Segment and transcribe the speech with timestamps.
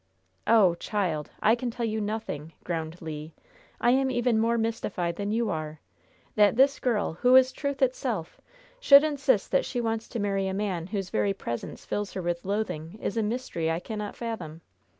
[0.47, 1.29] "Oh, child!
[1.43, 3.29] I can tell you nothing!" groaned Le.
[3.79, 5.79] "I am even more mystified than you are!
[6.33, 8.41] That this girl, who is truth itself,
[8.79, 12.45] should insist that she wants to marry a man whose very presence fills her with
[12.45, 14.61] loathing, is a mystery I cannot fathom!"